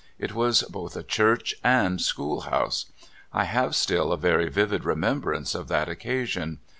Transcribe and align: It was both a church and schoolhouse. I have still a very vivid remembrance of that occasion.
It 0.17 0.33
was 0.33 0.63
both 0.63 0.95
a 0.95 1.03
church 1.03 1.53
and 1.63 2.01
schoolhouse. 2.01 2.87
I 3.31 3.43
have 3.43 3.75
still 3.75 4.11
a 4.11 4.17
very 4.17 4.49
vivid 4.49 4.83
remembrance 4.83 5.53
of 5.53 5.67
that 5.67 5.87
occasion. 5.89 6.57